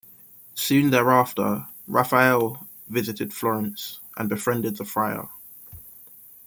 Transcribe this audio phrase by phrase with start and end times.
[0.55, 5.29] Soon thereafter, Raphael visited Florence and befriended the friar.